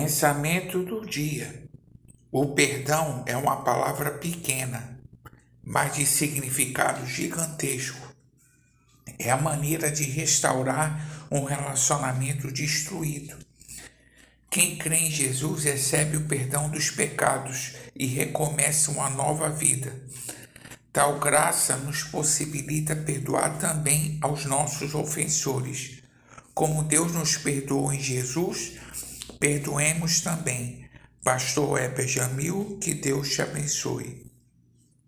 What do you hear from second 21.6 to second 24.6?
nos possibilita perdoar também aos